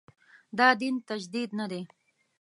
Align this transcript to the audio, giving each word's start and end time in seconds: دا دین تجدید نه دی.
دا 0.57 0.67
دین 0.79 0.95
تجدید 1.09 1.49
نه 1.59 1.65
دی. 1.71 1.81